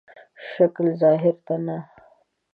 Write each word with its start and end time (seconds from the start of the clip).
شکل 0.51 0.85
ظاهر 1.01 1.35
ته 1.45 1.55
نه. 1.65 1.77